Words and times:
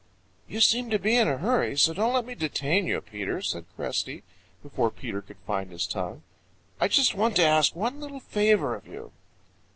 "You 0.47 0.61
seem 0.61 0.89
to 0.89 0.97
be 0.97 1.15
in 1.15 1.27
a 1.27 1.37
hurry, 1.37 1.77
so 1.77 1.93
don't 1.93 2.11
let 2.13 2.25
me 2.25 2.33
detain 2.33 2.87
you, 2.87 2.99
Peter," 3.01 3.39
said 3.43 3.65
Cresty, 3.75 4.23
before 4.63 4.89
Peter 4.89 5.21
could 5.21 5.37
find 5.45 5.69
his 5.69 5.85
tongue. 5.85 6.23
"I 6.79 6.87
just 6.87 7.13
want 7.13 7.35
to 7.35 7.43
ask 7.43 7.75
one 7.75 7.99
little 7.99 8.19
favor 8.19 8.73
of 8.73 8.87
you." 8.87 9.11